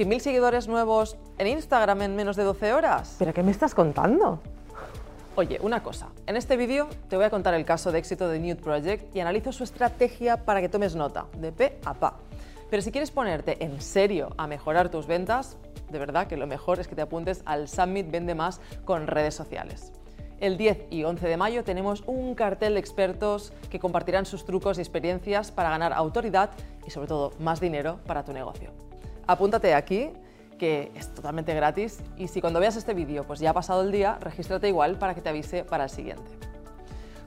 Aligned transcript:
100.000 0.00 0.18
seguidores 0.20 0.66
nuevos 0.66 1.18
en 1.36 1.46
Instagram 1.46 2.00
en 2.00 2.16
menos 2.16 2.34
de 2.34 2.42
12 2.42 2.72
horas. 2.72 3.16
¿Pero 3.18 3.34
qué 3.34 3.42
me 3.42 3.50
estás 3.50 3.74
contando? 3.74 4.40
Oye, 5.34 5.58
una 5.60 5.82
cosa. 5.82 6.08
En 6.26 6.38
este 6.38 6.56
vídeo 6.56 6.88
te 7.10 7.16
voy 7.16 7.26
a 7.26 7.30
contar 7.30 7.52
el 7.52 7.66
caso 7.66 7.92
de 7.92 7.98
éxito 7.98 8.26
de 8.26 8.38
Nude 8.38 8.56
Project 8.56 9.14
y 9.14 9.20
analizo 9.20 9.52
su 9.52 9.62
estrategia 9.62 10.38
para 10.46 10.62
que 10.62 10.70
tomes 10.70 10.94
nota, 10.94 11.26
de 11.36 11.52
pe 11.52 11.78
a 11.84 11.92
pa. 11.92 12.16
Pero 12.70 12.80
si 12.82 12.92
quieres 12.92 13.10
ponerte 13.10 13.62
en 13.62 13.78
serio 13.82 14.30
a 14.38 14.46
mejorar 14.46 14.88
tus 14.88 15.06
ventas, 15.06 15.58
de 15.90 15.98
verdad 15.98 16.28
que 16.28 16.38
lo 16.38 16.46
mejor 16.46 16.80
es 16.80 16.88
que 16.88 16.94
te 16.94 17.02
apuntes 17.02 17.42
al 17.44 17.68
Summit 17.68 18.10
Vende 18.10 18.34
Más 18.34 18.62
con 18.86 19.06
redes 19.06 19.34
sociales. 19.34 19.92
El 20.40 20.56
10 20.56 20.86
y 20.88 21.04
11 21.04 21.28
de 21.28 21.36
mayo 21.36 21.62
tenemos 21.62 22.04
un 22.06 22.34
cartel 22.34 22.72
de 22.72 22.80
expertos 22.80 23.52
que 23.68 23.78
compartirán 23.78 24.24
sus 24.24 24.46
trucos 24.46 24.78
y 24.78 24.80
experiencias 24.80 25.52
para 25.52 25.68
ganar 25.68 25.92
autoridad 25.92 26.52
y 26.86 26.90
sobre 26.90 27.08
todo 27.08 27.32
más 27.38 27.60
dinero 27.60 28.00
para 28.06 28.24
tu 28.24 28.32
negocio. 28.32 28.89
Apúntate 29.30 29.74
aquí 29.74 30.10
que 30.58 30.90
es 30.96 31.14
totalmente 31.14 31.54
gratis 31.54 32.02
y 32.16 32.26
si 32.26 32.40
cuando 32.40 32.58
veas 32.58 32.74
este 32.74 32.94
vídeo 32.94 33.22
pues 33.22 33.38
ya 33.38 33.50
ha 33.50 33.54
pasado 33.54 33.82
el 33.82 33.92
día, 33.92 34.18
regístrate 34.20 34.66
igual 34.66 34.98
para 34.98 35.14
que 35.14 35.20
te 35.20 35.28
avise 35.28 35.62
para 35.62 35.84
el 35.84 35.90
siguiente. 35.90 36.28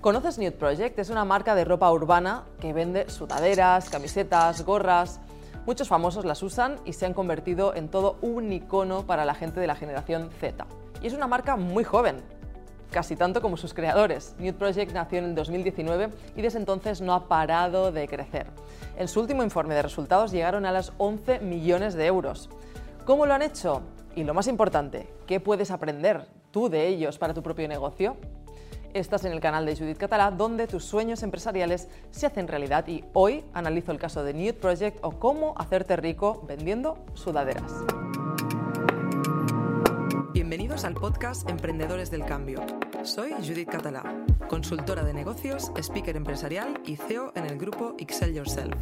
¿Conoces 0.01 0.37
Nude 0.37 0.51
Project? 0.51 0.99
Es 0.99 1.09
una 1.09 1.23
marca 1.23 1.55
de 1.55 1.63
ropa 1.63 1.89
urbana 1.89 2.43
que 2.59 2.73
vende 2.73 3.09
sudaderas, 3.09 3.89
camisetas, 3.89 4.65
gorras. 4.65 5.21
Muchos 5.65 5.87
famosos 5.87 6.25
las 6.25 6.43
usan 6.43 6.75
y 6.83 6.91
se 6.91 7.05
han 7.05 7.13
convertido 7.13 7.73
en 7.73 7.87
todo 7.87 8.17
un 8.21 8.51
icono 8.51 9.07
para 9.07 9.23
la 9.23 9.33
gente 9.33 9.61
de 9.61 9.67
la 9.67 9.75
generación 9.75 10.29
Z. 10.41 10.65
Y 11.01 11.07
es 11.07 11.13
una 11.13 11.27
marca 11.27 11.55
muy 11.55 11.85
joven, 11.85 12.17
casi 12.93 13.17
tanto 13.17 13.41
como 13.41 13.57
sus 13.57 13.73
creadores. 13.73 14.35
Nude 14.39 14.53
Project 14.53 14.93
nació 14.93 15.19
en 15.19 15.35
2019 15.35 16.09
y 16.37 16.41
desde 16.41 16.59
entonces 16.59 17.01
no 17.01 17.13
ha 17.13 17.27
parado 17.27 17.91
de 17.91 18.07
crecer. 18.07 18.47
En 18.95 19.09
su 19.09 19.19
último 19.19 19.43
informe 19.43 19.73
de 19.73 19.81
resultados 19.81 20.31
llegaron 20.31 20.65
a 20.65 20.71
las 20.71 20.93
11 20.99 21.39
millones 21.39 21.95
de 21.95 22.05
euros. 22.05 22.49
¿Cómo 23.05 23.25
lo 23.25 23.33
han 23.33 23.41
hecho? 23.41 23.81
Y 24.15 24.23
lo 24.23 24.33
más 24.33 24.47
importante, 24.47 25.11
¿qué 25.27 25.39
puedes 25.39 25.71
aprender 25.71 26.27
tú 26.51 26.69
de 26.69 26.87
ellos 26.87 27.17
para 27.17 27.33
tu 27.33 27.43
propio 27.43 27.67
negocio? 27.67 28.15
Estás 28.93 29.25
en 29.25 29.33
el 29.33 29.39
canal 29.39 29.65
de 29.65 29.75
Judith 29.75 29.97
Catalá, 29.97 30.29
donde 30.29 30.67
tus 30.67 30.85
sueños 30.85 31.23
empresariales 31.23 31.89
se 32.11 32.27
hacen 32.27 32.47
realidad 32.47 32.87
y 32.87 33.03
hoy 33.13 33.43
analizo 33.53 33.91
el 33.91 33.97
caso 33.97 34.23
de 34.23 34.35
Nude 34.35 34.53
Project 34.53 34.99
o 35.01 35.13
cómo 35.13 35.55
hacerte 35.57 35.95
rico 35.95 36.43
vendiendo 36.47 37.03
sudaderas. 37.15 37.73
Al 40.81 40.95
podcast 40.95 41.47
Emprendedores 41.47 42.09
del 42.09 42.25
Cambio. 42.25 42.59
Soy 43.03 43.31
Judith 43.33 43.69
Catalá, 43.69 44.25
consultora 44.49 45.03
de 45.03 45.13
negocios, 45.13 45.71
speaker 45.77 46.17
empresarial 46.17 46.81
y 46.83 46.95
CEO 46.95 47.31
en 47.35 47.45
el 47.45 47.59
grupo 47.59 47.95
Excel 47.99 48.33
Yourself. 48.33 48.73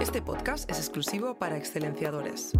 Este 0.00 0.22
podcast 0.22 0.68
es 0.70 0.78
exclusivo 0.78 1.34
para 1.34 1.58
excelenciadores, 1.58 2.52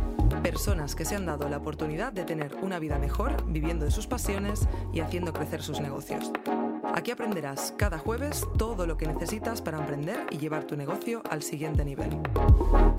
personas 0.43 0.95
que 0.95 1.07
se 1.07 1.17
han 1.17 1.25
dado 1.25 1.49
la 1.49 1.57
oportunidad 1.57 2.13
de 2.13 2.25
tener 2.25 2.55
una 2.63 2.79
vida 2.79 2.99
mejor 2.99 3.43
viviendo 3.51 3.87
de 3.87 3.91
sus 3.91 4.07
pasiones 4.07 4.69
y 4.93 5.01
haciendo 5.01 5.33
crecer 5.33 5.63
sus 5.63 5.81
negocios. 5.81 6.31
Aquí 6.95 7.11
aprenderás 7.11 7.75
cada 7.77 7.99
jueves 7.99 8.47
todo 8.59 8.87
lo 8.87 8.97
que 8.97 9.07
necesitas 9.07 9.63
para 9.63 9.79
emprender 9.79 10.27
y 10.31 10.39
llevar 10.39 10.65
tu 10.65 10.77
negocio 10.77 11.23
al 11.31 11.43
siguiente 11.43 11.85
nivel. 11.85 12.11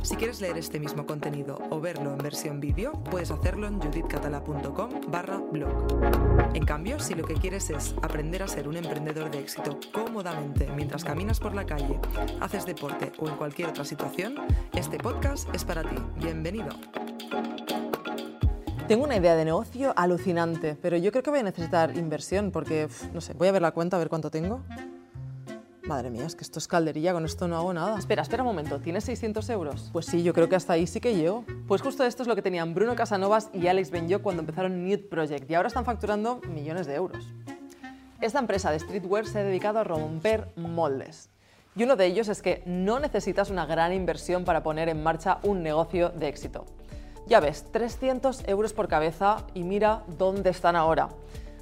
Si 0.01 0.15
quieres 0.15 0.41
leer 0.41 0.57
este 0.57 0.79
mismo 0.79 1.05
contenido 1.05 1.59
o 1.69 1.79
verlo 1.79 2.11
en 2.11 2.17
versión 2.17 2.59
vídeo, 2.59 2.91
puedes 3.11 3.31
hacerlo 3.31 3.67
en 3.67 3.79
judithcatala.com 3.79 4.89
barra 5.09 5.37
blog. 5.37 5.87
En 6.53 6.65
cambio, 6.65 6.99
si 6.99 7.13
lo 7.13 7.23
que 7.23 7.35
quieres 7.35 7.69
es 7.69 7.95
aprender 8.01 8.43
a 8.43 8.47
ser 8.47 8.67
un 8.67 8.77
emprendedor 8.77 9.29
de 9.29 9.39
éxito 9.39 9.79
cómodamente 9.91 10.69
mientras 10.75 11.03
caminas 11.03 11.39
por 11.39 11.53
la 11.53 11.65
calle, 11.65 11.99
haces 12.41 12.65
deporte 12.65 13.11
o 13.19 13.29
en 13.29 13.35
cualquier 13.35 13.69
otra 13.69 13.85
situación, 13.85 14.35
este 14.73 14.97
podcast 14.97 15.53
es 15.53 15.63
para 15.63 15.83
ti. 15.83 15.95
Bienvenido. 16.17 16.69
Tengo 18.87 19.05
una 19.05 19.15
idea 19.15 19.35
de 19.37 19.45
negocio 19.45 19.93
alucinante, 19.95 20.75
pero 20.81 20.97
yo 20.97 21.11
creo 21.11 21.23
que 21.23 21.29
voy 21.29 21.39
a 21.39 21.43
necesitar 21.43 21.95
inversión 21.97 22.51
porque, 22.51 22.89
no 23.13 23.21
sé, 23.21 23.33
voy 23.33 23.47
a 23.47 23.53
ver 23.53 23.61
la 23.61 23.71
cuenta 23.71 23.95
a 23.95 23.99
ver 23.99 24.09
cuánto 24.09 24.29
tengo. 24.29 24.61
Madre 25.83 26.09
mía, 26.09 26.25
es 26.25 26.35
que 26.35 26.43
esto 26.43 26.59
es 26.59 26.67
calderilla, 26.67 27.13
con 27.13 27.23
esto 27.23 27.47
no 27.47 27.55
hago 27.55 27.73
nada. 27.73 27.97
Espera, 27.97 28.21
espera 28.21 28.43
un 28.43 28.47
momento, 28.47 28.79
¿tienes 28.79 29.05
600 29.05 29.49
euros? 29.51 29.89
Pues 29.93 30.05
sí, 30.05 30.21
yo 30.21 30.33
creo 30.33 30.49
que 30.49 30.57
hasta 30.57 30.73
ahí 30.73 30.85
sí 30.85 30.99
que 30.99 31.15
llego. 31.15 31.45
Pues 31.65 31.81
justo 31.81 32.03
esto 32.03 32.23
es 32.23 32.27
lo 32.27 32.35
que 32.35 32.41
tenían 32.41 32.73
Bruno 32.73 32.93
Casanovas 32.93 33.49
y 33.53 33.67
Alex 33.67 33.89
Benyo 33.89 34.21
cuando 34.21 34.41
empezaron 34.41 34.83
Nude 34.83 34.97
Project 34.97 35.49
y 35.49 35.55
ahora 35.55 35.69
están 35.69 35.85
facturando 35.85 36.41
millones 36.53 36.85
de 36.85 36.95
euros. 36.95 37.25
Esta 38.19 38.39
empresa 38.39 38.69
de 38.69 38.79
streetwear 38.79 39.25
se 39.25 39.39
ha 39.39 39.43
dedicado 39.43 39.79
a 39.79 39.85
romper 39.85 40.49
moldes. 40.57 41.29
Y 41.75 41.83
uno 41.83 41.95
de 41.95 42.05
ellos 42.05 42.27
es 42.27 42.41
que 42.41 42.61
no 42.65 42.99
necesitas 42.99 43.49
una 43.49 43.65
gran 43.65 43.93
inversión 43.93 44.43
para 44.43 44.61
poner 44.61 44.89
en 44.89 45.01
marcha 45.01 45.39
un 45.43 45.63
negocio 45.63 46.09
de 46.09 46.27
éxito. 46.27 46.65
Ya 47.25 47.39
ves, 47.39 47.65
300 47.71 48.47
euros 48.47 48.73
por 48.73 48.87
cabeza 48.87 49.45
y 49.53 49.63
mira 49.63 50.03
dónde 50.17 50.49
están 50.49 50.75
ahora. 50.75 51.09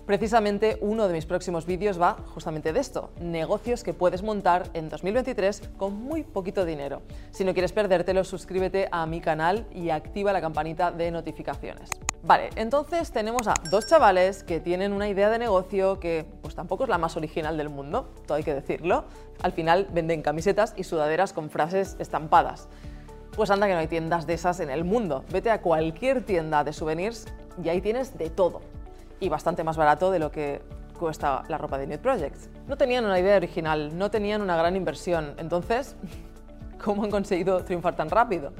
Precisamente 0.08 0.80
uno 0.82 1.08
de 1.08 1.14
mis 1.14 1.28
próximos 1.28 1.68
vídeos 1.68 2.02
va 2.02 2.18
justamente 2.34 2.74
de 2.74 2.80
esto, 2.80 3.12
negocios 3.22 3.84
que 3.84 3.94
puedes 3.94 4.24
montar 4.24 4.68
en 4.74 4.90
2023 4.90 5.62
con 5.78 5.94
muy 5.94 6.24
poquito 6.24 6.66
dinero. 6.66 7.04
Si 7.30 7.46
no 7.46 7.54
quieres 7.54 7.72
perdértelo, 7.72 8.24
suscríbete 8.24 8.90
a 8.92 9.06
mi 9.06 9.22
canal 9.22 9.68
y 9.72 9.92
activa 9.92 10.34
la 10.34 10.42
campanita 10.42 10.92
de 10.92 11.12
notificaciones. 11.12 11.92
Vale, 12.24 12.50
entonces 12.56 13.12
tenemos 13.12 13.48
a 13.48 13.54
dos 13.70 13.86
chavales 13.86 14.44
que 14.44 14.60
tienen 14.60 14.94
una 14.94 15.08
idea 15.08 15.30
de 15.30 15.38
negocio 15.38 16.00
que 16.00 16.26
pues 16.42 16.56
tampoco 16.56 16.84
es 16.84 16.90
la 16.90 16.98
más 16.98 17.16
original 17.16 17.56
del 17.56 17.70
mundo, 17.70 18.10
todo 18.26 18.38
hay 18.38 18.44
que 18.44 18.56
decirlo. 18.56 19.06
Al 19.44 19.52
final 19.54 19.88
venden 19.94 20.24
camisetas 20.24 20.74
y 20.76 20.84
sudaderas 20.84 21.32
con 21.32 21.52
frases 21.52 21.96
estampadas. 22.00 22.68
Pues 23.36 23.50
anda 23.50 23.68
que 23.68 23.74
no 23.74 23.80
hay 23.80 23.88
tiendas 23.88 24.28
de 24.28 24.34
esas 24.34 24.59
en 24.59 24.69
el 24.69 24.84
mundo. 24.84 25.24
Vete 25.31 25.52
a 25.52 25.62
cualquier 25.62 26.24
tienda 26.25 26.64
de 26.64 26.74
souvenirs 26.74 27.28
y 27.64 27.69
ahí 27.69 27.81
tienes 27.81 28.18
de 28.18 28.30
todo. 28.30 28.62
Y 29.19 29.30
bastante 29.30 29.64
más 29.64 29.78
barato 29.78 30.12
de 30.12 30.19
lo 30.19 30.31
que 30.31 30.62
cuesta 31.00 31.44
la 31.47 31.58
ropa 31.58 31.78
de 31.78 31.88
Nude 31.88 31.97
Projects. 31.97 32.50
No 32.68 32.78
tenían 32.78 33.06
una 33.06 33.20
idea 33.20 33.38
original, 33.38 33.97
no 33.97 34.12
tenían 34.12 34.41
una 34.41 34.58
gran 34.58 34.75
inversión. 34.75 35.34
Entonces, 35.38 35.96
¿cómo 36.84 37.03
han 37.03 37.12
conseguido 37.12 37.64
triunfar 37.64 37.96
tan 37.96 38.09
rápido? 38.09 38.52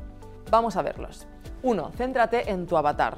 Vamos 0.49 0.77
a 0.77 0.81
verlos. 0.81 1.27
1. 1.63 1.91
Céntrate 1.97 2.49
en 2.49 2.65
tu 2.65 2.77
avatar. 2.77 3.17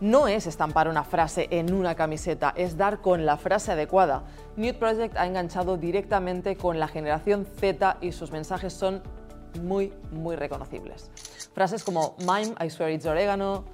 No 0.00 0.28
es 0.28 0.46
estampar 0.46 0.88
una 0.88 1.04
frase 1.04 1.48
en 1.50 1.74
una 1.74 1.94
camiseta, 1.94 2.54
es 2.56 2.78
dar 2.78 3.00
con 3.00 3.26
la 3.26 3.36
frase 3.36 3.72
adecuada. 3.72 4.22
Nude 4.56 4.74
Project 4.74 5.16
ha 5.16 5.26
enganchado 5.26 5.76
directamente 5.76 6.56
con 6.56 6.78
la 6.78 6.88
generación 6.88 7.44
Z 7.44 7.98
y 8.00 8.12
sus 8.12 8.32
mensajes 8.32 8.72
son 8.72 9.02
muy, 9.58 9.92
muy 10.10 10.36
reconocibles. 10.36 11.10
Frases 11.54 11.84
como 11.84 12.14
Mime, 12.18 12.54
I 12.64 12.70
swear 12.70 12.90
it's 12.90 13.06
oregano, 13.06 13.64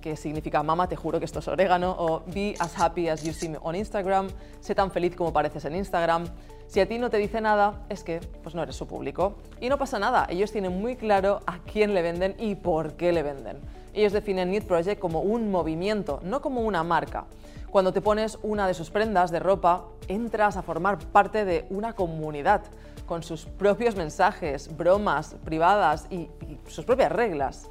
que 0.00 0.16
significa 0.16 0.62
Mama, 0.62 0.88
te 0.88 0.96
juro 0.96 1.18
que 1.18 1.24
esto 1.24 1.38
es 1.38 1.48
orégano, 1.48 1.94
o 1.98 2.22
Be 2.26 2.54
as 2.58 2.78
happy 2.78 3.08
as 3.08 3.22
you 3.22 3.32
seem 3.32 3.56
on 3.62 3.74
Instagram, 3.74 4.28
sé 4.60 4.74
tan 4.74 4.90
feliz 4.90 5.16
como 5.16 5.32
pareces 5.32 5.64
en 5.64 5.76
Instagram. 5.76 6.26
Si 6.66 6.80
a 6.80 6.88
ti 6.88 6.98
no 6.98 7.10
te 7.10 7.18
dice 7.18 7.40
nada, 7.40 7.84
es 7.88 8.02
que 8.02 8.20
pues 8.42 8.54
no 8.54 8.62
eres 8.62 8.76
su 8.76 8.86
público. 8.86 9.34
Y 9.60 9.68
no 9.68 9.78
pasa 9.78 9.98
nada, 9.98 10.26
ellos 10.30 10.52
tienen 10.52 10.80
muy 10.80 10.96
claro 10.96 11.40
a 11.46 11.58
quién 11.58 11.94
le 11.94 12.02
venden 12.02 12.34
y 12.38 12.54
por 12.54 12.94
qué 12.94 13.12
le 13.12 13.22
venden. 13.22 13.60
Ellos 13.94 14.12
definen 14.12 14.50
Nude 14.50 14.62
Project 14.62 14.98
como 14.98 15.20
un 15.20 15.50
movimiento, 15.50 16.20
no 16.22 16.40
como 16.40 16.62
una 16.62 16.82
marca. 16.82 17.26
Cuando 17.70 17.92
te 17.92 18.00
pones 18.00 18.38
una 18.42 18.66
de 18.66 18.74
sus 18.74 18.90
prendas 18.90 19.30
de 19.30 19.38
ropa, 19.38 19.84
entras 20.08 20.56
a 20.56 20.62
formar 20.62 20.98
parte 20.98 21.44
de 21.44 21.66
una 21.70 21.94
comunidad 21.94 22.62
con 23.12 23.22
sus 23.22 23.44
propios 23.44 23.94
mensajes, 23.94 24.74
bromas 24.74 25.36
privadas 25.44 26.06
y, 26.08 26.14
y 26.16 26.58
sus 26.66 26.86
propias 26.86 27.12
reglas. 27.12 27.68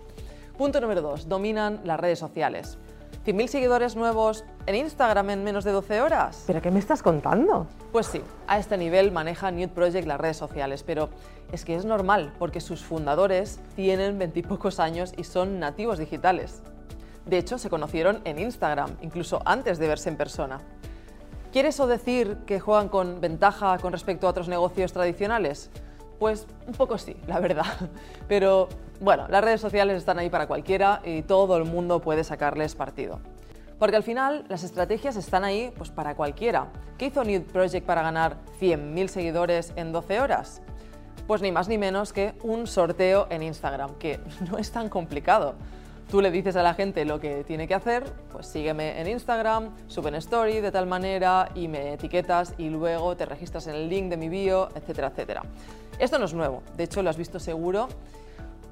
Punto 0.55 0.79
número 0.79 1.01
2. 1.01 1.27
Dominan 1.27 1.81
las 1.83 1.99
redes 1.99 2.19
sociales. 2.19 2.77
100.000 3.25 3.47
seguidores 3.47 3.95
nuevos 3.95 4.45
en 4.67 4.75
Instagram 4.75 5.31
en 5.31 5.43
menos 5.43 5.63
de 5.63 5.71
12 5.71 5.99
horas. 5.99 6.43
¿Pero 6.45 6.61
qué 6.61 6.69
me 6.69 6.77
estás 6.77 7.01
contando? 7.01 7.65
Pues 7.91 8.05
sí, 8.05 8.21
a 8.45 8.59
este 8.59 8.77
nivel 8.77 9.11
maneja 9.11 9.49
Nude 9.49 9.69
Project 9.69 10.05
las 10.05 10.19
redes 10.21 10.37
sociales, 10.37 10.83
pero 10.83 11.09
es 11.51 11.65
que 11.65 11.73
es 11.73 11.85
normal 11.85 12.31
porque 12.37 12.61
sus 12.61 12.83
fundadores 12.83 13.59
tienen 13.75 14.19
veintipocos 14.19 14.79
años 14.79 15.11
y 15.17 15.23
son 15.23 15.59
nativos 15.59 15.97
digitales. 15.97 16.61
De 17.25 17.39
hecho, 17.39 17.57
se 17.57 17.71
conocieron 17.71 18.21
en 18.25 18.37
Instagram, 18.37 18.95
incluso 19.01 19.41
antes 19.45 19.79
de 19.79 19.87
verse 19.87 20.09
en 20.09 20.17
persona. 20.17 20.59
¿Quiere 21.51 21.67
eso 21.67 21.85
decir 21.85 22.37
que 22.45 22.61
juegan 22.61 22.87
con 22.87 23.19
ventaja 23.19 23.77
con 23.79 23.91
respecto 23.91 24.25
a 24.25 24.29
otros 24.29 24.47
negocios 24.47 24.93
tradicionales? 24.93 25.69
Pues 26.17 26.47
un 26.65 26.73
poco 26.73 26.97
sí, 26.97 27.17
la 27.27 27.41
verdad. 27.41 27.65
Pero 28.29 28.69
bueno, 29.01 29.27
las 29.27 29.43
redes 29.43 29.59
sociales 29.59 29.97
están 29.97 30.17
ahí 30.17 30.29
para 30.29 30.47
cualquiera 30.47 31.01
y 31.03 31.23
todo 31.23 31.57
el 31.57 31.65
mundo 31.65 31.99
puede 31.99 32.23
sacarles 32.23 32.75
partido. 32.75 33.19
Porque 33.79 33.97
al 33.97 34.03
final 34.03 34.45
las 34.47 34.63
estrategias 34.63 35.17
están 35.17 35.43
ahí 35.43 35.73
pues, 35.75 35.89
para 35.89 36.15
cualquiera. 36.15 36.67
¿Qué 36.97 37.07
hizo 37.07 37.21
Nude 37.25 37.41
Project 37.41 37.85
para 37.85 38.01
ganar 38.01 38.37
100.000 38.61 39.07
seguidores 39.07 39.73
en 39.75 39.91
12 39.91 40.21
horas? 40.21 40.61
Pues 41.27 41.41
ni 41.41 41.51
más 41.51 41.67
ni 41.67 41.77
menos 41.77 42.13
que 42.13 42.33
un 42.43 42.65
sorteo 42.65 43.27
en 43.29 43.43
Instagram, 43.43 43.95
que 43.95 44.21
no 44.49 44.57
es 44.57 44.71
tan 44.71 44.87
complicado. 44.87 45.55
Tú 46.11 46.19
le 46.19 46.29
dices 46.29 46.57
a 46.57 46.61
la 46.61 46.73
gente 46.73 47.05
lo 47.05 47.21
que 47.21 47.45
tiene 47.45 47.69
que 47.69 47.73
hacer, 47.73 48.03
pues 48.33 48.45
sígueme 48.45 48.99
en 48.99 49.07
Instagram, 49.07 49.69
suben 49.87 50.13
story 50.15 50.59
de 50.59 50.69
tal 50.69 50.85
manera 50.85 51.47
y 51.55 51.69
me 51.69 51.93
etiquetas 51.93 52.53
y 52.57 52.69
luego 52.69 53.15
te 53.15 53.25
registras 53.25 53.67
en 53.67 53.75
el 53.75 53.87
link 53.87 54.09
de 54.09 54.17
mi 54.17 54.27
bio, 54.27 54.67
etcétera, 54.75 55.07
etcétera. 55.07 55.43
Esto 55.99 56.19
no 56.19 56.25
es 56.25 56.33
nuevo, 56.33 56.63
de 56.75 56.83
hecho 56.83 57.01
lo 57.01 57.09
has 57.09 57.15
visto 57.15 57.39
seguro. 57.39 57.87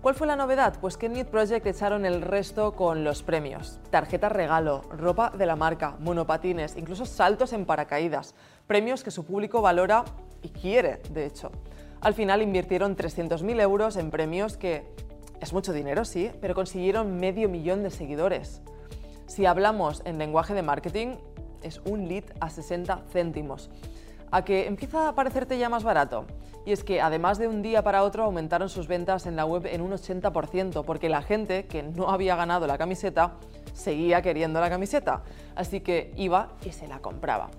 ¿Cuál 0.01 0.15
fue 0.15 0.27
la 0.27 0.35
novedad? 0.35 0.73
Pues 0.81 0.97
que 0.97 1.05
en 1.05 1.13
Need 1.13 1.27
Project 1.27 1.65
echaron 1.65 2.05
el 2.05 2.21
resto 2.21 2.73
con 2.73 3.05
los 3.05 3.23
premios. 3.23 3.79
Tarjeta 3.89 4.27
regalo, 4.27 4.81
ropa 4.91 5.29
de 5.29 5.45
la 5.45 5.55
marca, 5.55 5.95
monopatines, 6.01 6.75
incluso 6.75 7.05
saltos 7.05 7.53
en 7.53 7.63
paracaídas. 7.63 8.35
Premios 8.67 9.01
que 9.01 9.11
su 9.11 9.23
público 9.23 9.61
valora 9.61 10.03
y 10.41 10.49
quiere, 10.49 11.01
de 11.11 11.25
hecho. 11.25 11.51
Al 12.01 12.13
final 12.13 12.41
invirtieron 12.41 12.97
300.000 12.97 13.61
euros 13.61 13.95
en 13.95 14.11
premios 14.11 14.57
que 14.57 14.83
es 15.41 15.53
mucho 15.53 15.73
dinero, 15.73 16.05
sí, 16.05 16.31
pero 16.41 16.55
consiguieron 16.55 17.17
medio 17.17 17.49
millón 17.49 17.83
de 17.83 17.91
seguidores. 17.91 18.61
Si 19.27 19.45
hablamos 19.45 20.01
en 20.05 20.17
lenguaje 20.17 20.53
de 20.53 20.63
marketing, 20.63 21.15
es 21.61 21.81
un 21.85 22.07
lead 22.07 22.23
a 22.39 22.49
60 22.49 23.03
céntimos. 23.11 23.69
A 24.31 24.43
que 24.43 24.67
empieza 24.67 25.09
a 25.09 25.15
parecerte 25.15 25.57
ya 25.57 25.69
más 25.69 25.83
barato. 25.83 26.25
Y 26.65 26.71
es 26.71 26.83
que 26.83 27.01
además 27.01 27.37
de 27.39 27.47
un 27.47 27.61
día 27.61 27.83
para 27.83 28.03
otro 28.03 28.23
aumentaron 28.23 28.69
sus 28.69 28.87
ventas 28.87 29.25
en 29.25 29.35
la 29.35 29.45
web 29.45 29.65
en 29.65 29.81
un 29.81 29.91
80%, 29.91 30.83
porque 30.83 31.09
la 31.09 31.21
gente 31.21 31.65
que 31.65 31.83
no 31.83 32.09
había 32.09 32.35
ganado 32.35 32.67
la 32.67 32.77
camiseta 32.77 33.33
seguía 33.73 34.21
queriendo 34.21 34.59
la 34.59 34.69
camiseta. 34.69 35.23
Así 35.55 35.81
que 35.81 36.13
iba 36.15 36.49
y 36.65 36.71
se 36.71 36.87
la 36.87 36.99
compraba. 36.99 37.49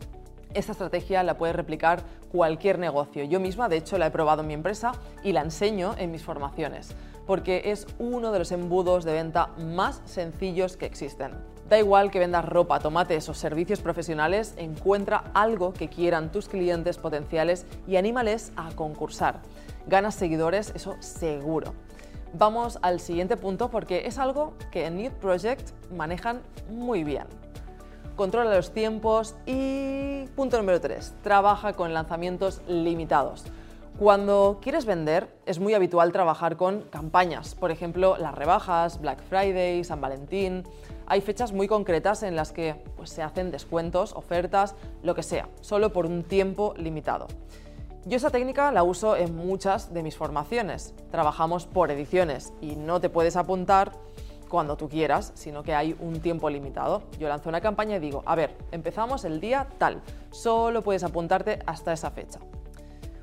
Esta 0.52 0.72
estrategia 0.72 1.22
la 1.22 1.38
puede 1.38 1.52
replicar 1.52 2.02
cualquier 2.32 2.80
negocio. 2.80 3.22
Yo 3.22 3.38
misma, 3.38 3.68
de 3.68 3.76
hecho, 3.76 3.98
la 3.98 4.08
he 4.08 4.10
probado 4.10 4.40
en 4.40 4.48
mi 4.48 4.54
empresa 4.54 4.92
y 5.22 5.32
la 5.32 5.42
enseño 5.42 5.94
en 5.96 6.10
mis 6.10 6.24
formaciones, 6.24 6.96
porque 7.24 7.62
es 7.66 7.86
uno 8.00 8.32
de 8.32 8.40
los 8.40 8.50
embudos 8.50 9.04
de 9.04 9.12
venta 9.12 9.50
más 9.58 10.02
sencillos 10.06 10.76
que 10.76 10.86
existen. 10.86 11.34
Da 11.68 11.78
igual 11.78 12.10
que 12.10 12.18
vendas 12.18 12.44
ropa, 12.44 12.80
tomates 12.80 13.28
o 13.28 13.34
servicios 13.34 13.80
profesionales, 13.80 14.54
encuentra 14.56 15.22
algo 15.34 15.72
que 15.72 15.88
quieran 15.88 16.32
tus 16.32 16.48
clientes 16.48 16.98
potenciales 16.98 17.64
y 17.86 17.94
anímales 17.94 18.50
a 18.56 18.70
concursar. 18.72 19.42
Ganas 19.86 20.16
seguidores, 20.16 20.72
eso 20.74 20.96
seguro. 20.98 21.74
Vamos 22.34 22.80
al 22.82 22.98
siguiente 22.98 23.36
punto 23.36 23.70
porque 23.70 24.06
es 24.06 24.18
algo 24.18 24.54
que 24.72 24.86
en 24.86 24.96
Need 24.96 25.12
Project 25.12 25.70
manejan 25.92 26.42
muy 26.68 27.04
bien 27.04 27.26
controla 28.20 28.54
los 28.54 28.72
tiempos 28.72 29.34
y 29.46 30.26
punto 30.36 30.58
número 30.58 30.78
3, 30.78 31.14
trabaja 31.22 31.72
con 31.72 31.94
lanzamientos 31.94 32.60
limitados. 32.68 33.44
Cuando 33.98 34.58
quieres 34.60 34.84
vender 34.84 35.34
es 35.46 35.58
muy 35.58 35.72
habitual 35.72 36.12
trabajar 36.12 36.58
con 36.58 36.82
campañas, 36.82 37.54
por 37.54 37.70
ejemplo 37.70 38.18
las 38.18 38.34
rebajas, 38.34 39.00
Black 39.00 39.22
Friday, 39.22 39.82
San 39.84 40.02
Valentín. 40.02 40.64
Hay 41.06 41.22
fechas 41.22 41.52
muy 41.52 41.66
concretas 41.66 42.22
en 42.22 42.36
las 42.36 42.52
que 42.52 42.74
pues, 42.94 43.08
se 43.08 43.22
hacen 43.22 43.50
descuentos, 43.50 44.12
ofertas, 44.12 44.74
lo 45.02 45.14
que 45.14 45.22
sea, 45.22 45.48
solo 45.62 45.90
por 45.94 46.04
un 46.04 46.22
tiempo 46.22 46.74
limitado. 46.76 47.26
Yo 48.04 48.18
esa 48.18 48.28
técnica 48.28 48.70
la 48.70 48.82
uso 48.82 49.16
en 49.16 49.34
muchas 49.34 49.94
de 49.94 50.02
mis 50.02 50.18
formaciones. 50.18 50.94
Trabajamos 51.10 51.64
por 51.64 51.90
ediciones 51.90 52.52
y 52.60 52.76
no 52.76 53.00
te 53.00 53.08
puedes 53.08 53.36
apuntar 53.36 53.92
cuando 54.50 54.76
tú 54.76 54.88
quieras, 54.90 55.32
sino 55.34 55.62
que 55.62 55.74
hay 55.74 55.96
un 56.00 56.20
tiempo 56.20 56.50
limitado. 56.50 57.04
Yo 57.18 57.28
lanzo 57.28 57.48
una 57.48 57.62
campaña 57.62 57.96
y 57.96 58.00
digo, 58.00 58.22
a 58.26 58.34
ver, 58.34 58.54
empezamos 58.72 59.24
el 59.24 59.40
día 59.40 59.68
tal, 59.78 60.02
solo 60.30 60.82
puedes 60.82 61.04
apuntarte 61.04 61.60
hasta 61.64 61.94
esa 61.94 62.10
fecha. 62.10 62.40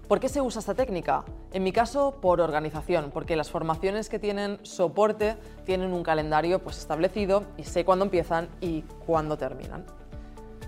¿Por 0.08 0.22
qué 0.22 0.30
se 0.30 0.40
usa 0.40 0.60
esta 0.60 0.74
técnica? 0.74 1.26
En 1.52 1.64
mi 1.64 1.74
caso, 1.74 2.16
por 2.22 2.40
organización, 2.40 3.12
porque 3.14 3.36
las 3.36 3.52
formaciones 3.52 4.08
que 4.08 4.20
tienen 4.20 4.58
soporte 4.64 5.36
tienen 5.66 5.92
un 5.92 6.02
calendario 6.02 6.60
pues, 6.60 6.78
establecido 6.78 7.44
y 7.58 7.66
sé 7.66 7.84
cuándo 7.84 8.06
empiezan 8.06 8.48
y 8.62 8.84
cuándo 9.06 9.38
terminan. 9.38 9.86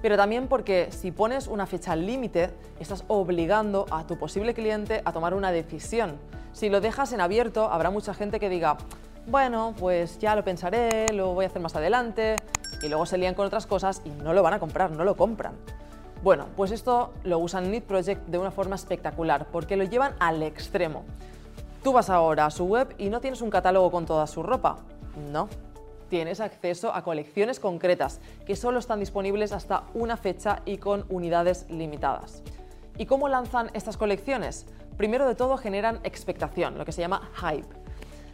Pero 0.02 0.18
también 0.18 0.48
porque 0.48 0.90
si 0.92 1.12
pones 1.12 1.48
una 1.48 1.66
fecha 1.68 1.96
límite, 1.96 2.52
estás 2.82 3.06
obligando 3.08 3.86
a 3.92 4.06
tu 4.06 4.18
posible 4.18 4.54
cliente 4.54 5.02
a 5.06 5.14
tomar 5.14 5.34
una 5.34 5.54
decisión. 5.54 6.18
Si 6.52 6.70
lo 6.70 6.82
dejas 6.82 7.14
en 7.14 7.22
abierto, 7.22 7.72
habrá 7.72 7.92
mucha 7.92 8.14
gente 8.14 8.42
que 8.42 8.50
diga, 8.50 8.78
bueno, 9.28 9.74
pues 9.78 10.20
ya 10.20 10.36
lo 10.36 10.44
pensaré, 10.44 11.12
lo 11.14 11.34
voy 11.34 11.46
a 11.46 11.48
hacer 11.48 11.62
más 11.62 11.76
adelante, 11.76 12.36
y 12.82 12.88
luego 12.88 13.06
se 13.06 13.18
lían 13.18 13.34
con 13.34 13.46
otras 13.46 13.66
cosas 13.66 14.02
y 14.06 14.10
no 14.10 14.34
lo 14.34 14.44
van 14.44 14.54
a 14.54 14.60
comprar, 14.60 14.92
no 14.92 15.04
lo 15.04 15.16
compran. 15.16 15.54
Bueno, 16.22 16.48
pues 16.56 16.72
esto 16.72 17.14
lo 17.24 17.40
usan 17.40 17.72
Need 17.72 17.84
Project 17.84 18.28
de 18.28 18.38
una 18.38 18.52
forma 18.52 18.76
espectacular, 18.76 19.48
porque 19.52 19.78
lo 19.78 19.84
llevan 19.84 20.14
al 20.20 20.44
extremo. 20.44 21.06
Tú 21.84 21.94
vas 21.94 22.10
ahora 22.10 22.46
a 22.46 22.52
su 22.52 22.66
web 22.66 22.94
y 22.98 23.10
no 23.10 23.22
tienes 23.22 23.42
un 23.42 23.50
catálogo 23.50 23.90
con 23.90 24.06
toda 24.06 24.28
su 24.28 24.44
ropa. 24.44 24.80
No. 25.32 25.48
Tienes 26.10 26.42
acceso 26.42 26.94
a 26.94 27.04
colecciones 27.04 27.60
concretas 27.60 28.20
que 28.46 28.56
solo 28.56 28.80
están 28.80 29.00
disponibles 29.00 29.52
hasta 29.54 29.84
una 29.94 30.18
fecha 30.18 30.62
y 30.66 30.78
con 30.78 31.06
unidades 31.10 31.68
limitadas. 31.70 32.44
¿Y 32.98 33.06
cómo 33.06 33.30
lanzan 33.30 33.70
estas 33.74 33.96
colecciones? 33.96 34.66
Primero 34.98 35.26
de 35.26 35.36
todo 35.36 35.56
generan 35.56 36.02
expectación, 36.04 36.78
lo 36.78 36.84
que 36.84 36.92
se 36.92 37.00
llama 37.00 37.30
hype. 37.36 37.68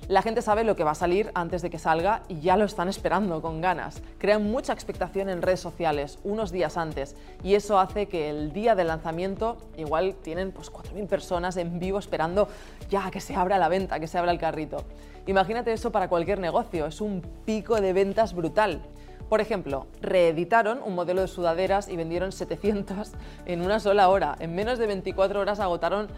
La 0.07 0.21
gente 0.21 0.43
sabe 0.43 0.63
lo 0.63 0.75
que 0.75 0.83
va 0.83 0.91
a 0.91 0.95
salir 0.95 1.31
antes 1.33 1.63
de 1.63 1.71
que 1.71 1.79
salga 1.79 2.21
y 2.27 2.39
ya 2.39 2.57
lo 2.57 2.65
están 2.65 2.89
esperando 2.89 3.41
con 3.41 3.59
ganas. 3.59 4.03
Crean 4.19 4.43
mucha 4.43 4.71
expectación 4.71 5.29
en 5.29 5.41
redes 5.41 5.59
sociales 5.59 6.19
unos 6.23 6.51
días 6.51 6.77
antes 6.77 7.15
y 7.43 7.55
eso 7.55 7.79
hace 7.79 8.05
que 8.05 8.29
el 8.29 8.53
día 8.53 8.75
del 8.75 8.87
lanzamiento 8.87 9.57
igual 9.77 10.13
tienen 10.21 10.51
pues 10.51 10.71
4.000 10.71 11.07
personas 11.07 11.57
en 11.57 11.79
vivo 11.79 11.97
esperando 11.97 12.47
ya 12.87 13.09
que 13.09 13.19
se 13.19 13.35
abra 13.35 13.57
la 13.57 13.67
venta, 13.67 13.99
que 13.99 14.05
se 14.05 14.19
abra 14.19 14.31
el 14.31 14.37
carrito. 14.37 14.83
Imagínate 15.25 15.73
eso 15.73 15.91
para 15.91 16.07
cualquier 16.07 16.37
negocio, 16.37 16.85
es 16.85 17.01
un 17.01 17.23
pico 17.43 17.81
de 17.81 17.91
ventas 17.91 18.35
brutal. 18.35 18.81
Por 19.27 19.41
ejemplo, 19.41 19.87
reeditaron 20.01 20.81
un 20.85 20.93
modelo 20.93 21.21
de 21.21 21.27
sudaderas 21.27 21.87
y 21.87 21.95
vendieron 21.95 22.31
700 22.31 23.13
en 23.47 23.61
una 23.61 23.79
sola 23.79 24.07
hora. 24.09 24.35
En 24.39 24.53
menos 24.53 24.77
de 24.77 24.85
24 24.85 25.39
horas 25.39 25.59
agotaron 25.59 26.09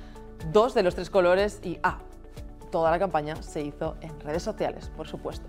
dos 0.51 0.74
de 0.74 0.84
los 0.84 0.94
tres 0.94 1.10
colores 1.10 1.62
y, 1.63 1.80
ah, 1.84 2.00
toda 2.71 2.91
la 2.91 2.99
campaña 2.99 3.35
se 3.41 3.61
hizo 3.61 3.95
en 4.01 4.19
redes 4.19 4.43
sociales, 4.43 4.91
por 4.95 5.07
supuesto. 5.07 5.47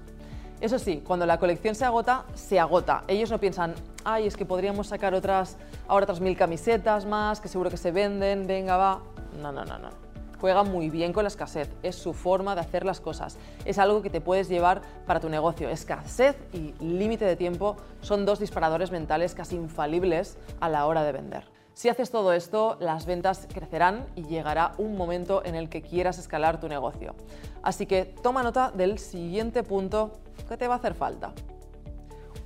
Eso 0.60 0.78
sí, 0.78 1.02
cuando 1.06 1.24
la 1.24 1.38
colección 1.38 1.76
se 1.76 1.84
agota, 1.84 2.24
se 2.34 2.58
agota. 2.58 3.04
Ellos 3.06 3.30
no 3.30 3.38
piensan, 3.38 3.74
ay, 4.04 4.26
es 4.26 4.36
que 4.36 4.44
podríamos 4.44 4.88
sacar 4.88 5.14
otras, 5.14 5.56
ahora 5.86 6.04
otras 6.04 6.20
mil 6.20 6.36
camisetas 6.36 7.06
más, 7.06 7.40
que 7.40 7.46
seguro 7.46 7.70
que 7.70 7.76
se 7.76 7.92
venden, 7.92 8.46
venga, 8.46 8.76
va. 8.76 9.00
No, 9.40 9.52
no, 9.52 9.64
no, 9.64 9.78
no. 9.78 9.90
Juega 10.40 10.64
muy 10.64 10.90
bien 10.90 11.12
con 11.12 11.24
la 11.24 11.28
escasez, 11.28 11.68
es 11.82 11.94
su 11.96 12.12
forma 12.12 12.54
de 12.56 12.60
hacer 12.60 12.84
las 12.84 13.00
cosas. 13.00 13.38
Es 13.64 13.78
algo 13.78 14.02
que 14.02 14.10
te 14.10 14.20
puedes 14.20 14.48
llevar 14.48 14.82
para 15.06 15.20
tu 15.20 15.28
negocio. 15.28 15.68
Escasez 15.68 16.36
y 16.52 16.74
límite 16.80 17.24
de 17.24 17.36
tiempo 17.36 17.76
son 18.00 18.24
dos 18.24 18.40
disparadores 18.40 18.90
mentales 18.90 19.34
casi 19.34 19.56
infalibles 19.56 20.38
a 20.60 20.68
la 20.68 20.86
hora 20.86 21.04
de 21.04 21.12
vender. 21.12 21.57
Si 21.78 21.88
haces 21.88 22.10
todo 22.10 22.32
esto, 22.32 22.76
las 22.80 23.06
ventas 23.06 23.46
crecerán 23.54 24.04
y 24.16 24.24
llegará 24.24 24.72
un 24.78 24.96
momento 24.96 25.44
en 25.44 25.54
el 25.54 25.68
que 25.68 25.80
quieras 25.80 26.18
escalar 26.18 26.58
tu 26.58 26.68
negocio. 26.68 27.14
Así 27.62 27.86
que 27.86 28.04
toma 28.04 28.42
nota 28.42 28.72
del 28.72 28.98
siguiente 28.98 29.62
punto 29.62 30.10
que 30.48 30.56
te 30.56 30.66
va 30.66 30.74
a 30.74 30.78
hacer 30.78 30.94
falta. 30.94 31.32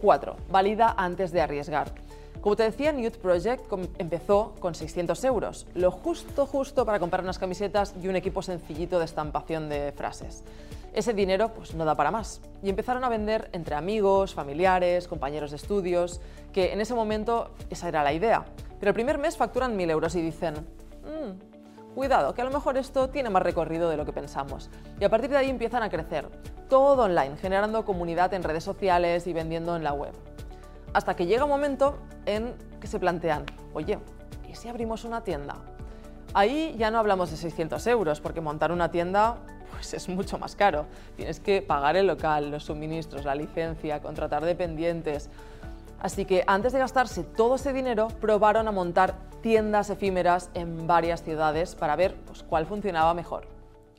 4. 0.03 0.37
Valida 0.51 0.95
antes 0.99 1.33
de 1.33 1.41
arriesgar. 1.41 1.95
Como 2.43 2.57
te 2.57 2.65
decía, 2.65 2.93
Newt 2.93 3.17
Project 3.17 3.73
empezó 3.97 4.53
con 4.61 4.75
600 4.75 5.25
euros, 5.25 5.67
lo 5.73 5.91
justo 5.91 6.45
justo 6.45 6.85
para 6.85 7.01
comprar 7.01 7.25
unas 7.25 7.39
camisetas 7.39 7.95
y 8.03 8.09
un 8.09 8.17
equipo 8.17 8.43
sencillito 8.43 8.99
de 8.99 9.07
estampación 9.07 9.71
de 9.71 9.93
frases. 9.93 10.45
Ese 10.93 11.15
dinero 11.15 11.55
pues 11.55 11.75
no 11.75 11.87
da 11.87 11.95
para 11.95 12.11
más 12.11 12.43
y 12.62 12.69
empezaron 12.69 13.03
a 13.03 13.09
vender 13.09 13.49
entre 13.55 13.77
amigos, 13.77 14.35
familiares, 14.35 15.09
compañeros 15.09 15.53
de 15.53 15.57
estudios, 15.57 16.21
que 16.53 16.75
en 16.75 16.83
ese 16.83 16.93
momento 16.93 17.51
esa 17.71 17.89
era 17.89 18.05
la 18.05 18.12
idea. 18.12 18.45
Pero 18.83 18.91
el 18.91 18.95
primer 18.95 19.17
mes 19.17 19.37
facturan 19.37 19.79
1.000 19.79 19.91
euros 19.93 20.17
y 20.17 20.21
dicen, 20.21 20.55
mm, 21.05 21.95
cuidado, 21.95 22.35
que 22.35 22.43
a 22.43 22.45
lo 22.45 22.51
mejor 22.51 22.77
esto 22.77 23.11
tiene 23.11 23.31
más 23.31 23.45
recorrido 23.45 23.89
de 23.89 23.97
lo 23.97 24.05
que 24.05 24.12
pensamos. 24.12 24.71
Y 24.99 25.05
a 25.05 25.09
partir 25.09 25.31
de 25.31 25.37
ahí 25.37 25.51
empiezan 25.51 25.85
a 25.85 25.89
crecer, 25.89 26.29
todo 26.69 27.05
online, 27.05 27.37
generando 27.37 27.85
comunidad 27.85 28.35
en 28.35 28.43
redes 28.43 28.65
sociales 28.65 29.29
y 29.29 29.33
vendiendo 29.33 29.77
en 29.77 29.85
la 29.85 29.93
web. 29.93 30.12
Hasta 30.95 31.15
que 31.15 31.27
llega 31.27 31.45
un 31.45 31.51
momento 31.51 31.97
en 32.27 32.57
que 32.81 32.89
se 32.89 32.99
plantean, 32.99 33.45
oye, 33.73 34.01
¿y 34.51 34.57
si 34.57 34.69
abrimos 34.69 35.05
una 35.05 35.23
tienda? 35.23 35.59
Ahí 36.35 36.75
ya 36.77 36.91
no 36.91 36.99
hablamos 36.99 37.31
de 37.31 37.37
600 37.37 37.87
euros, 37.87 38.21
porque 38.21 38.41
montar 38.41 38.73
una 38.73 38.91
tienda 38.91 39.37
pues 39.71 39.95
es 39.95 40.09
mucho 40.09 40.39
más 40.39 40.57
caro. 40.57 40.87
Tienes 41.15 41.39
que 41.39 41.62
pagar 41.62 41.95
el 41.95 42.09
local, 42.09 42.51
los 42.51 42.65
suministros, 42.65 43.25
la 43.25 43.37
licencia, 43.37 44.03
contratar 44.03 44.45
dependientes. 44.45 45.31
Así 46.03 46.25
que 46.25 46.43
antes 46.49 46.73
de 46.73 46.81
gastarse 46.81 47.23
todo 47.23 47.55
ese 47.55 47.73
dinero, 47.73 48.09
probaron 48.21 48.67
a 48.67 48.73
montar 48.73 49.15
tiendas 49.41 49.89
efímeras 49.89 50.51
en 50.53 50.89
varias 50.89 51.23
ciudades 51.23 51.77
para 51.77 51.95
ver 51.95 52.17
pues, 52.27 52.43
cuál 52.43 52.67
funcionaba 52.67 53.15
mejor. 53.15 53.47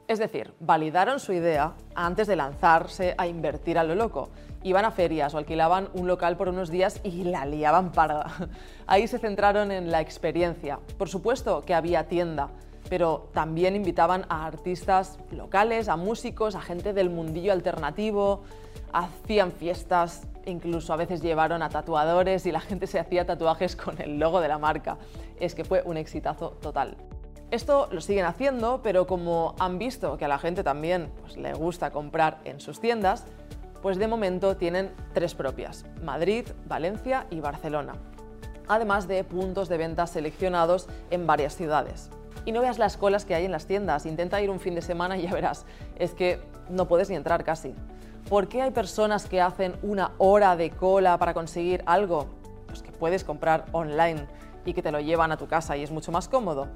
Es 0.10 0.20
decir, 0.20 0.54
validaron 0.60 1.22
su 1.22 1.32
idea 1.32 1.76
antes 1.96 2.28
de 2.28 2.36
lanzarse 2.36 3.16
a 3.18 3.26
invertir 3.26 3.80
a 3.80 3.86
lo 3.86 3.96
loco. 3.96 4.32
Iban 4.64 4.84
a 4.84 4.92
ferias 4.92 5.34
o 5.34 5.38
alquilaban 5.38 5.88
un 5.94 6.08
local 6.08 6.36
por 6.36 6.50
unos 6.50 6.70
días 6.70 7.00
y 7.06 7.24
la 7.24 7.46
liaban 7.46 7.94
parda. 7.94 8.26
Ahí 8.86 9.08
se 9.08 9.18
centraron 9.18 9.72
en 9.72 9.90
la 9.90 10.02
experiencia. 10.02 10.80
Por 10.98 11.08
supuesto 11.08 11.62
que 11.62 11.74
había 11.74 12.10
tienda, 12.10 12.50
pero 12.90 13.30
también 13.34 13.78
invitaban 13.78 14.26
a 14.28 14.46
artistas 14.46 15.20
locales, 15.32 15.88
a 15.88 15.96
músicos, 15.96 16.56
a 16.56 16.62
gente 16.62 16.92
del 16.92 17.10
mundillo 17.10 17.54
alternativo, 17.54 18.44
hacían 18.94 19.52
fiestas, 19.52 20.28
incluso 20.46 20.94
a 20.94 20.96
veces 20.96 21.22
llevaron 21.22 21.62
a 21.62 21.70
tatuadores 21.70 22.46
y 22.46 22.52
la 22.52 22.62
gente 22.62 22.88
se 22.88 23.00
hacía 23.00 23.26
tatuajes 23.26 23.76
con 23.76 24.02
el 24.02 24.20
logo 24.20 24.40
de 24.40 24.48
la 24.48 24.58
marca. 24.58 24.98
Es 25.40 25.56
que 25.56 25.64
fue 25.64 25.82
un 25.84 25.98
exitazo 25.98 26.52
total. 26.62 26.96
Esto 27.52 27.88
lo 27.92 28.02
siguen 28.02 28.26
haciendo, 28.26 28.82
pero 28.82 29.06
como 29.06 29.56
han 29.60 29.78
visto 29.78 30.18
que 30.18 30.26
a 30.26 30.28
la 30.28 30.40
gente 30.40 30.64
también 30.64 31.12
pues, 31.22 31.38
le 31.38 31.54
gusta 31.54 31.92
comprar 31.92 32.40
en 32.46 32.60
sus 32.60 32.80
tiendas, 32.80 33.26
pues 33.84 33.98
de 33.98 34.08
momento 34.08 34.56
tienen 34.58 34.92
tres 35.14 35.36
propias, 35.36 35.86
Madrid, 36.02 36.48
Valencia 36.68 37.28
y 37.30 37.42
Barcelona, 37.42 37.96
además 38.68 39.08
de 39.08 39.24
puntos 39.24 39.70
de 39.70 39.78
venta 39.78 40.08
seleccionados 40.08 40.88
en 41.12 41.28
varias 41.28 41.56
ciudades. 41.56 42.10
Y 42.46 42.54
no 42.54 42.62
veas 42.62 42.80
las 42.80 42.98
colas 42.98 43.26
que 43.26 43.36
hay 43.36 43.46
en 43.46 43.52
las 43.52 43.68
tiendas, 43.68 44.06
intenta 44.06 44.42
ir 44.42 44.50
un 44.50 44.60
fin 44.60 44.74
de 44.74 44.82
semana 44.82 45.18
y 45.18 45.24
ya 45.24 45.34
verás, 45.34 45.66
es 45.98 46.14
que 46.14 46.40
no 46.70 46.88
puedes 46.88 47.10
ni 47.10 47.18
entrar 47.18 47.44
casi. 47.44 47.76
¿Por 48.30 48.48
qué 48.48 48.62
hay 48.62 48.72
personas 48.72 49.26
que 49.28 49.42
hacen 49.42 49.76
una 49.84 50.12
hora 50.18 50.56
de 50.56 50.72
cola 50.72 51.18
para 51.18 51.34
conseguir 51.34 51.84
algo? 51.86 52.28
Pues 52.68 52.82
que 52.82 52.92
puedes 52.92 53.24
comprar 53.24 53.66
online 53.74 54.28
y 54.66 54.74
que 54.74 54.82
te 54.82 54.92
lo 54.92 55.00
llevan 55.00 55.32
a 55.32 55.38
tu 55.38 55.48
casa 55.48 55.76
y 55.76 55.84
es 55.84 55.92
mucho 55.92 56.12
más 56.12 56.30
cómodo 56.30 56.68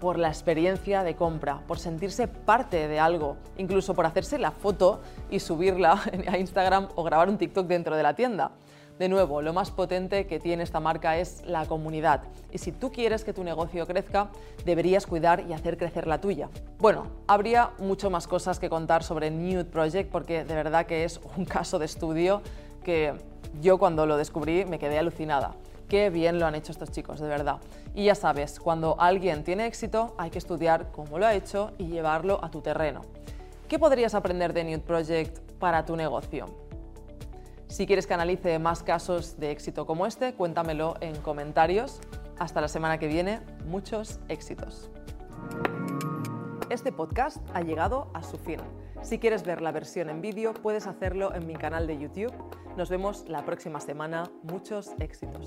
por 0.00 0.18
la 0.18 0.28
experiencia 0.28 1.02
de 1.02 1.14
compra, 1.14 1.60
por 1.66 1.78
sentirse 1.78 2.28
parte 2.28 2.88
de 2.88 3.00
algo, 3.00 3.36
incluso 3.56 3.94
por 3.94 4.06
hacerse 4.06 4.38
la 4.38 4.50
foto 4.50 5.00
y 5.30 5.40
subirla 5.40 6.00
a 6.28 6.38
Instagram 6.38 6.88
o 6.94 7.02
grabar 7.02 7.28
un 7.28 7.36
TikTok 7.36 7.66
dentro 7.66 7.96
de 7.96 8.02
la 8.02 8.14
tienda. 8.14 8.52
De 8.98 9.08
nuevo, 9.08 9.42
lo 9.42 9.52
más 9.52 9.70
potente 9.70 10.26
que 10.26 10.40
tiene 10.40 10.64
esta 10.64 10.80
marca 10.80 11.18
es 11.18 11.44
la 11.46 11.66
comunidad. 11.66 12.22
Y 12.50 12.58
si 12.58 12.72
tú 12.72 12.90
quieres 12.90 13.22
que 13.22 13.32
tu 13.32 13.44
negocio 13.44 13.86
crezca, 13.86 14.30
deberías 14.64 15.06
cuidar 15.06 15.44
y 15.48 15.52
hacer 15.52 15.78
crecer 15.78 16.08
la 16.08 16.20
tuya. 16.20 16.48
Bueno, 16.80 17.06
habría 17.28 17.70
mucho 17.78 18.10
más 18.10 18.26
cosas 18.26 18.58
que 18.58 18.68
contar 18.68 19.04
sobre 19.04 19.30
Nude 19.30 19.64
Project 19.64 20.10
porque 20.10 20.42
de 20.42 20.52
verdad 20.52 20.86
que 20.86 21.04
es 21.04 21.20
un 21.36 21.44
caso 21.44 21.78
de 21.78 21.84
estudio 21.84 22.42
que 22.82 23.14
yo 23.60 23.78
cuando 23.78 24.04
lo 24.04 24.16
descubrí 24.16 24.64
me 24.64 24.80
quedé 24.80 24.98
alucinada. 24.98 25.54
Qué 25.88 26.10
bien 26.10 26.40
lo 26.40 26.46
han 26.46 26.56
hecho 26.56 26.72
estos 26.72 26.90
chicos, 26.90 27.20
de 27.20 27.28
verdad. 27.28 27.58
Y 27.94 28.06
ya 28.06 28.16
sabes, 28.16 28.58
cuando 28.58 28.96
alguien 28.98 29.44
tiene 29.44 29.66
éxito 29.66 30.16
hay 30.18 30.30
que 30.30 30.38
estudiar 30.38 30.90
cómo 30.90 31.20
lo 31.20 31.26
ha 31.26 31.34
hecho 31.34 31.70
y 31.78 31.86
llevarlo 31.86 32.40
a 32.42 32.50
tu 32.50 32.62
terreno. 32.62 33.02
¿Qué 33.68 33.78
podrías 33.78 34.16
aprender 34.16 34.52
de 34.52 34.64
Nude 34.64 34.80
Project 34.80 35.38
para 35.60 35.86
tu 35.86 35.94
negocio? 35.94 36.67
Si 37.68 37.86
quieres 37.86 38.06
que 38.06 38.14
analice 38.14 38.58
más 38.58 38.82
casos 38.82 39.38
de 39.38 39.50
éxito 39.50 39.86
como 39.86 40.06
este, 40.06 40.32
cuéntamelo 40.34 40.94
en 41.00 41.14
comentarios. 41.16 42.00
Hasta 42.38 42.60
la 42.60 42.68
semana 42.68 42.98
que 42.98 43.08
viene, 43.08 43.40
muchos 43.66 44.20
éxitos. 44.28 44.90
Este 46.70 46.92
podcast 46.92 47.38
ha 47.52 47.60
llegado 47.60 48.10
a 48.14 48.22
su 48.22 48.38
fin. 48.38 48.60
Si 49.02 49.18
quieres 49.18 49.42
ver 49.44 49.60
la 49.60 49.70
versión 49.70 50.08
en 50.08 50.22
vídeo, 50.22 50.54
puedes 50.54 50.86
hacerlo 50.86 51.34
en 51.34 51.46
mi 51.46 51.54
canal 51.54 51.86
de 51.86 51.98
YouTube. 51.98 52.32
Nos 52.76 52.88
vemos 52.88 53.26
la 53.28 53.44
próxima 53.44 53.80
semana. 53.80 54.30
Muchos 54.42 54.92
éxitos. 54.98 55.46